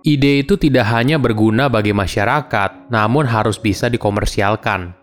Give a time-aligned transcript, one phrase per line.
[0.00, 4.96] Ide itu tidak hanya berguna bagi masyarakat, namun harus bisa dikomersialkan.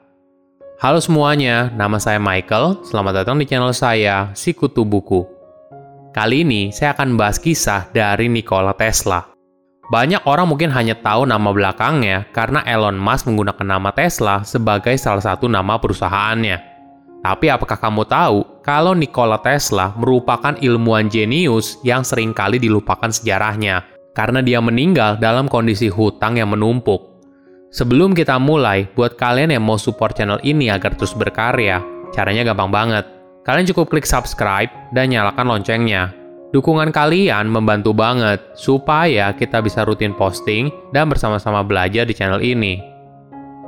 [0.82, 2.82] Halo semuanya, nama saya Michael.
[2.82, 5.22] Selamat datang di channel saya, Sikutu Buku.
[6.18, 9.22] Kali ini saya akan membahas kisah dari Nikola Tesla.
[9.86, 15.22] Banyak orang mungkin hanya tahu nama belakangnya karena Elon Musk menggunakan nama Tesla sebagai salah
[15.22, 16.58] satu nama perusahaannya.
[17.22, 23.97] Tapi apakah kamu tahu kalau Nikola Tesla merupakan ilmuwan jenius yang sering kali dilupakan sejarahnya
[24.18, 27.22] karena dia meninggal dalam kondisi hutang yang menumpuk.
[27.70, 32.74] Sebelum kita mulai, buat kalian yang mau support channel ini agar terus berkarya, caranya gampang
[32.74, 33.06] banget.
[33.46, 36.10] Kalian cukup klik subscribe dan nyalakan loncengnya.
[36.50, 42.82] Dukungan kalian membantu banget supaya kita bisa rutin posting dan bersama-sama belajar di channel ini.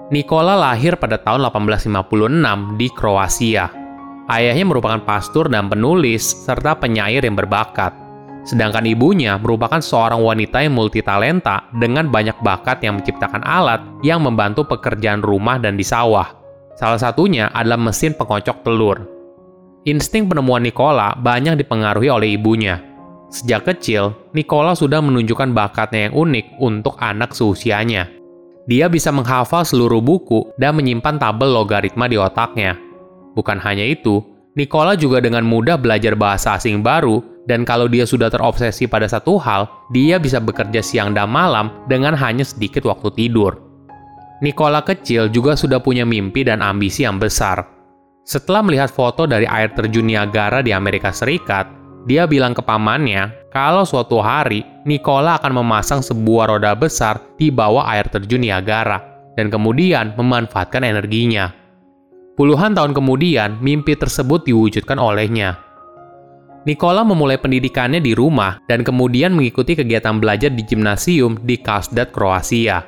[0.09, 3.69] Nikola lahir pada tahun 1856 di Kroasia.
[4.25, 8.08] Ayahnya merupakan pastor dan penulis serta penyair yang berbakat.
[8.47, 14.63] Sedangkan ibunya merupakan seorang wanita yang multitalenta dengan banyak bakat yang menciptakan alat yang membantu
[14.65, 16.31] pekerjaan rumah dan di sawah.
[16.79, 19.03] Salah satunya adalah mesin pengocok telur.
[19.83, 22.79] Insting penemuan Nikola banyak dipengaruhi oleh ibunya.
[23.29, 28.09] Sejak kecil, Nikola sudah menunjukkan bakatnya yang unik untuk anak seusianya.
[28.65, 32.77] Dia bisa menghafal seluruh buku dan menyimpan tabel logaritma di otaknya.
[33.33, 34.21] Bukan hanya itu,
[34.59, 39.39] Nikola juga dengan mudah belajar bahasa asing baru dan kalau dia sudah terobsesi pada satu
[39.39, 43.55] hal, dia bisa bekerja siang dan malam dengan hanya sedikit waktu tidur.
[44.43, 47.63] Nikola kecil juga sudah punya mimpi dan ambisi yang besar.
[48.27, 51.71] Setelah melihat foto dari air terjun Niagara di Amerika Serikat,
[52.03, 57.87] dia bilang ke pamannya kalau suatu hari Nikola akan memasang sebuah roda besar di bawah
[57.87, 58.99] air terjun Niagara
[59.39, 61.58] dan kemudian memanfaatkan energinya.
[62.39, 65.59] Puluhan tahun kemudian, mimpi tersebut diwujudkan olehnya.
[66.63, 72.87] Nikola memulai pendidikannya di rumah dan kemudian mengikuti kegiatan belajar di gimnasium di Karlsbad, Kroasia.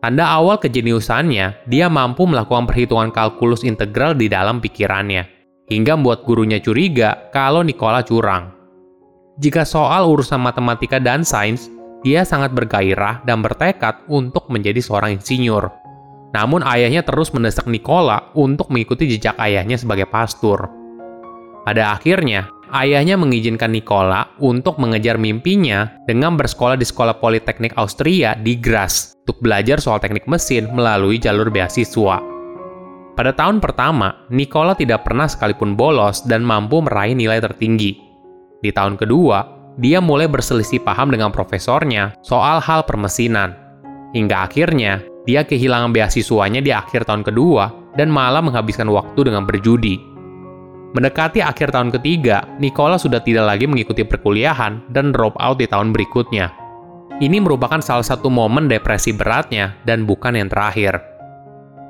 [0.00, 5.28] Tanda awal kejeniusannya, dia mampu melakukan perhitungan kalkulus integral di dalam pikirannya,
[5.68, 8.56] hingga membuat gurunya curiga kalau Nikola curang.
[9.36, 11.68] Jika soal urusan matematika dan sains,
[12.00, 15.81] dia sangat bergairah dan bertekad untuk menjadi seorang insinyur.
[16.32, 20.68] Namun ayahnya terus mendesak Nikola untuk mengikuti jejak ayahnya sebagai pastor.
[21.62, 28.56] Pada akhirnya, ayahnya mengizinkan Nikola untuk mengejar mimpinya dengan bersekolah di Sekolah Politeknik Austria di
[28.56, 32.18] Graz untuk belajar soal teknik mesin melalui jalur beasiswa.
[33.12, 38.00] Pada tahun pertama, Nikola tidak pernah sekalipun bolos dan mampu meraih nilai tertinggi.
[38.64, 39.44] Di tahun kedua,
[39.76, 43.52] dia mulai berselisih paham dengan profesornya soal hal permesinan.
[44.16, 50.00] Hingga akhirnya, dia kehilangan beasiswanya di akhir tahun kedua dan malah menghabiskan waktu dengan berjudi.
[50.92, 55.88] Mendekati akhir tahun ketiga, Nicola sudah tidak lagi mengikuti perkuliahan dan drop out di tahun
[55.88, 56.52] berikutnya.
[57.16, 61.00] Ini merupakan salah satu momen depresi beratnya dan bukan yang terakhir.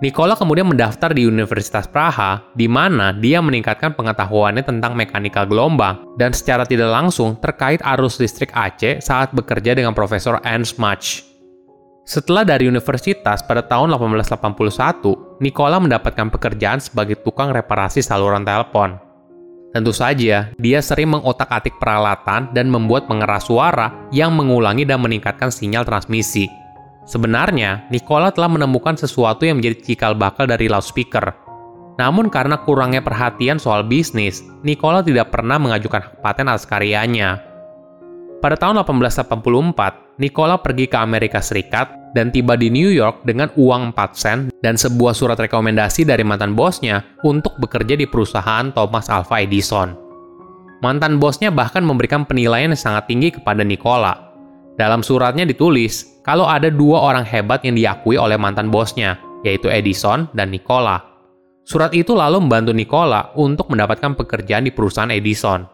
[0.02, 6.34] Nicola kemudian mendaftar di Universitas Praha, di mana dia meningkatkan pengetahuannya tentang mekanika gelombang dan
[6.34, 11.31] secara tidak langsung terkait arus listrik Aceh saat bekerja dengan Profesor Ernst Mach.
[12.02, 18.98] Setelah dari universitas pada tahun 1881, Nicola mendapatkan pekerjaan sebagai tukang reparasi saluran telepon.
[19.70, 25.86] Tentu saja, dia sering mengotak-atik peralatan dan membuat pengeras suara yang mengulangi dan meningkatkan sinyal
[25.86, 26.50] transmisi.
[27.06, 31.38] Sebenarnya, Nicola telah menemukan sesuatu yang menjadi cikal bakal dari loudspeaker.
[32.02, 37.38] Namun karena kurangnya perhatian soal bisnis, Nicola tidak pernah mengajukan hak paten atas karyanya.
[38.42, 43.96] Pada tahun 1884, Nikola pergi ke Amerika Serikat dan tiba di New York dengan uang
[43.96, 49.40] 4 sen dan sebuah surat rekomendasi dari mantan bosnya untuk bekerja di perusahaan Thomas Alva
[49.40, 49.96] Edison.
[50.84, 54.34] Mantan bosnya bahkan memberikan penilaian yang sangat tinggi kepada Nikola.
[54.76, 60.28] Dalam suratnya ditulis kalau ada dua orang hebat yang diakui oleh mantan bosnya, yaitu Edison
[60.36, 61.00] dan Nikola.
[61.62, 65.64] Surat itu lalu membantu Nikola untuk mendapatkan pekerjaan di perusahaan Edison.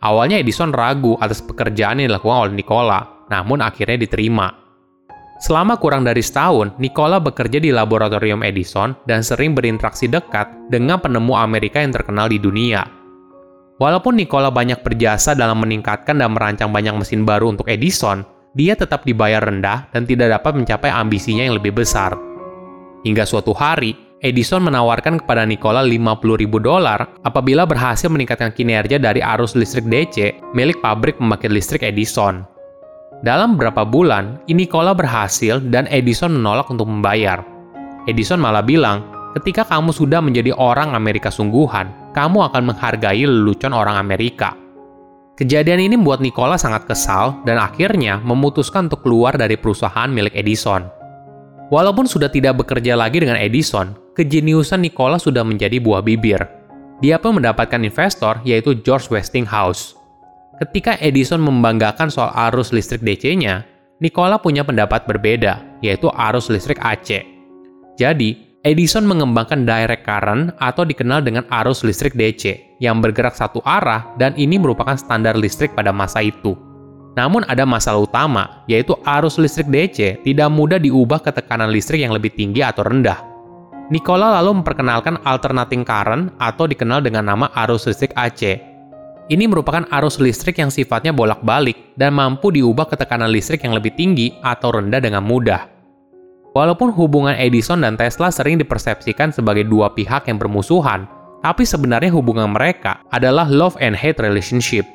[0.00, 4.68] Awalnya Edison ragu atas pekerjaan yang dilakukan oleh Nikola, namun akhirnya diterima.
[5.38, 11.30] Selama kurang dari setahun, Nikola bekerja di laboratorium Edison dan sering berinteraksi dekat dengan penemu
[11.38, 12.82] Amerika yang terkenal di dunia.
[13.78, 18.26] Walaupun Nikola banyak berjasa dalam meningkatkan dan merancang banyak mesin baru untuk Edison,
[18.58, 22.18] dia tetap dibayar rendah dan tidak dapat mencapai ambisinya yang lebih besar.
[23.06, 29.22] Hingga suatu hari, Edison menawarkan kepada Nikola 50 ribu dolar apabila berhasil meningkatkan kinerja dari
[29.22, 32.57] arus listrik DC milik pabrik pembangkit listrik Edison.
[33.18, 37.42] Dalam beberapa bulan, Nikola berhasil dan Edison menolak untuk membayar.
[38.06, 39.02] Edison malah bilang,
[39.34, 44.54] ketika kamu sudah menjadi orang Amerika sungguhan, kamu akan menghargai lelucon orang Amerika.
[45.34, 50.86] Kejadian ini membuat Nikola sangat kesal dan akhirnya memutuskan untuk keluar dari perusahaan milik Edison.
[51.74, 56.38] Walaupun sudah tidak bekerja lagi dengan Edison, kejeniusan Nikola sudah menjadi buah bibir.
[57.02, 59.97] Dia pun mendapatkan investor yaitu George Westinghouse.
[60.58, 63.62] Ketika Edison membanggakan soal arus listrik DC-nya,
[64.02, 67.22] Nikola punya pendapat berbeda, yaitu arus listrik AC.
[67.94, 74.10] Jadi, Edison mengembangkan direct current atau dikenal dengan arus listrik DC yang bergerak satu arah
[74.18, 76.58] dan ini merupakan standar listrik pada masa itu.
[77.14, 82.10] Namun ada masalah utama, yaitu arus listrik DC tidak mudah diubah ke tekanan listrik yang
[82.10, 83.22] lebih tinggi atau rendah.
[83.94, 88.58] Nikola lalu memperkenalkan alternating current atau dikenal dengan nama arus listrik AC.
[89.28, 93.92] Ini merupakan arus listrik yang sifatnya bolak-balik dan mampu diubah ke tekanan listrik yang lebih
[93.92, 95.68] tinggi atau rendah dengan mudah.
[96.56, 101.04] Walaupun hubungan Edison dan Tesla sering dipersepsikan sebagai dua pihak yang bermusuhan,
[101.44, 104.88] tapi sebenarnya hubungan mereka adalah love and hate relationship.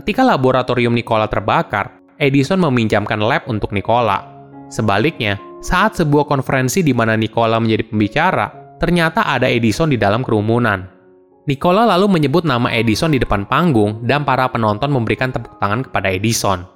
[0.00, 4.24] Ketika laboratorium Nikola terbakar, Edison meminjamkan lab untuk Nikola.
[4.72, 8.46] Sebaliknya, saat sebuah konferensi di mana Nikola menjadi pembicara,
[8.80, 10.99] ternyata ada Edison di dalam kerumunan.
[11.48, 16.12] Nikola lalu menyebut nama Edison di depan panggung dan para penonton memberikan tepuk tangan kepada
[16.12, 16.68] Edison.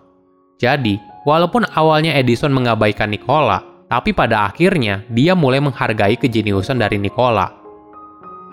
[0.57, 0.97] Jadi,
[1.29, 3.61] walaupun awalnya Edison mengabaikan Nikola,
[3.93, 7.53] tapi pada akhirnya dia mulai menghargai kejeniusan dari Nikola.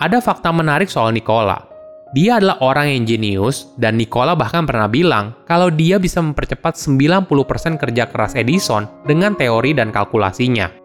[0.03, 1.71] Ada fakta menarik soal Nikola.
[2.11, 7.79] Dia adalah orang yang jenius dan Nikola bahkan pernah bilang kalau dia bisa mempercepat 90%
[7.79, 10.80] kerja keras Edison dengan teori dan kalkulasinya.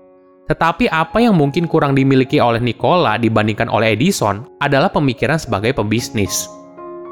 [0.46, 6.46] Tetapi apa yang mungkin kurang dimiliki oleh Nikola dibandingkan oleh Edison adalah pemikiran sebagai pebisnis.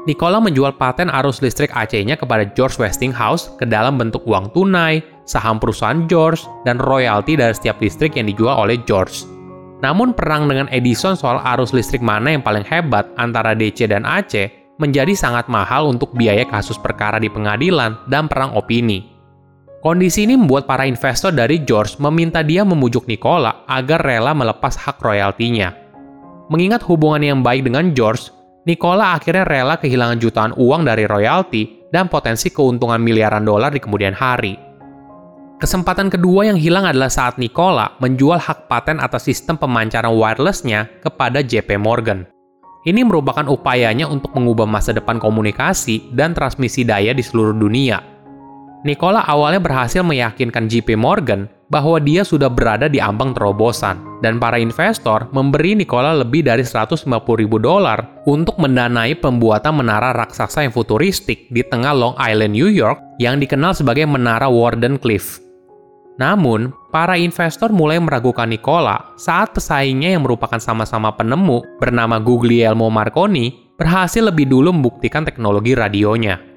[0.05, 5.57] Nikola menjual paten arus listrik AC-nya kepada George Westinghouse ke dalam bentuk uang tunai, saham
[5.57, 9.25] perusahaan George, dan royalti dari setiap listrik yang dijual oleh George.
[9.81, 14.47] Namun perang dengan Edison soal arus listrik mana yang paling hebat antara DC dan AC
[14.79, 19.14] menjadi sangat mahal untuk biaya kasus perkara di pengadilan dan perang opini.
[19.85, 24.97] Kondisi ini membuat para investor dari George meminta dia memujuk Nikola agar rela melepas hak
[24.97, 25.77] royaltinya.
[26.49, 28.33] Mengingat hubungan yang baik dengan George,
[28.65, 34.17] Nikola akhirnya rela kehilangan jutaan uang dari royalti dan potensi keuntungan miliaran dolar di kemudian
[34.17, 34.57] hari.
[35.61, 41.45] Kesempatan kedua yang hilang adalah saat Nikola menjual hak paten atas sistem pemancaran wirelessnya kepada
[41.45, 42.25] JP Morgan.
[42.89, 48.14] Ini merupakan upayanya untuk mengubah masa depan komunikasi dan transmisi daya di seluruh dunia.
[48.83, 54.61] Nikola awalnya berhasil meyakinkan JP Morgan bahwa dia sudah berada di ambang terobosan, dan para
[54.61, 57.09] investor memberi Nikola lebih dari 150
[57.41, 63.01] ribu dolar untuk mendanai pembuatan menara raksasa yang futuristik di tengah Long Island, New York
[63.17, 65.41] yang dikenal sebagai Menara Warden Cliff.
[66.15, 73.73] Namun, para investor mulai meragukan Nikola saat pesaingnya yang merupakan sama-sama penemu bernama Guglielmo Marconi
[73.75, 76.54] berhasil lebih dulu membuktikan teknologi radionya.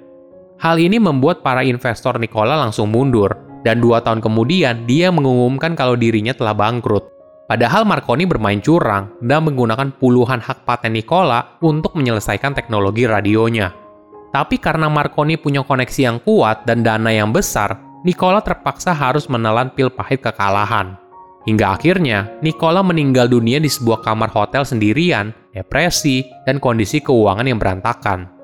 [0.59, 3.31] Hal ini membuat para investor Nikola langsung mundur
[3.63, 7.15] dan dua tahun kemudian dia mengumumkan kalau dirinya telah bangkrut.
[7.47, 13.71] Padahal Marconi bermain curang dan menggunakan puluhan hak paten Nikola untuk menyelesaikan teknologi radionya.
[14.35, 19.73] Tapi karena Marconi punya koneksi yang kuat dan dana yang besar, Nikola terpaksa harus menelan
[19.73, 20.99] pil pahit kekalahan.
[21.49, 27.57] Hingga akhirnya, Nikola meninggal dunia di sebuah kamar hotel sendirian, depresi, dan kondisi keuangan yang
[27.57, 28.38] berantakan.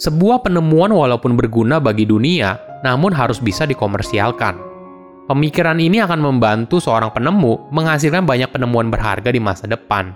[0.00, 4.56] Sebuah penemuan walaupun berguna bagi dunia, namun harus bisa dikomersialkan.
[5.28, 10.12] Pemikiran ini akan membantu seorang penemu menghasilkan banyak penemuan berharga di masa depan.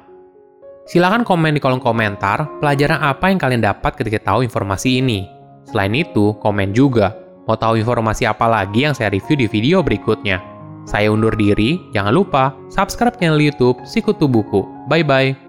[0.86, 5.26] Silahkan komen di kolom komentar pelajaran apa yang kalian dapat ketika tahu informasi ini.
[5.66, 7.14] Selain itu, komen juga
[7.46, 10.42] mau tahu informasi apa lagi yang saya review di video berikutnya.
[10.86, 14.62] Saya undur diri, jangan lupa subscribe channel YouTube Sikutu Buku.
[14.86, 15.45] Bye bye.